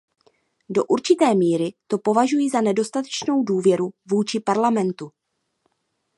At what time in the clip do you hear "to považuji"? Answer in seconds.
1.87-2.49